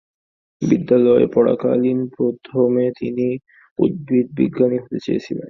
বিদ্যালয়ে 0.61 1.25
পড়াকালীন 1.27 1.99
প্রথমে 2.17 2.85
তিনি 2.99 3.27
উদ্ভিদবিজ্ঞানী 3.79 4.77
হতে 4.77 4.97
চেয়েছিলেন। 5.05 5.39